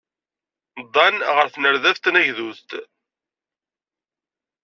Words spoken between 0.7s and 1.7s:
Ddan ɣer